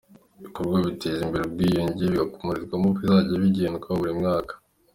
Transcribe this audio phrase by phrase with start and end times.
[0.39, 4.53] Ibikorwa biteza imbere ubwiyunge bizagikorwamo bizajya bigenwa buri mwaka.